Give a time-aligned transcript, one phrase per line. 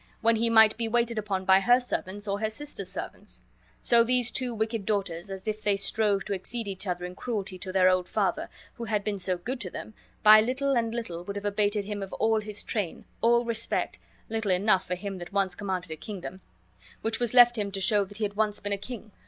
[0.21, 3.43] when he might be waited upon by her servants or her sister's servants?
[3.83, 7.59] So these two wicked daughters, as if they strove to exceed each other in cruelty
[7.59, 9.93] to their old father, who had been so good to them,
[10.23, 14.49] by little and little would have abated him of all his train, all respect (little
[14.51, 16.41] enough for him that once commanded a kingdom)
[17.03, 19.11] which was left him to show that he had once been a king!